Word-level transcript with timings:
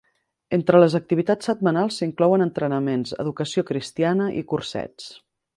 Entre 0.57 0.79
les 0.83 0.95
activitats 0.99 1.49
setmanals 1.51 1.99
s'inclouen 2.01 2.45
entrenaments, 2.47 3.15
educació 3.27 3.65
cristiana 3.71 4.33
i 4.43 4.47
cursets. 4.55 5.17